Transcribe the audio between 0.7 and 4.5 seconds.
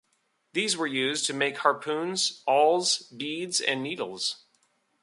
were used to make harpoons, awls, beads and needles.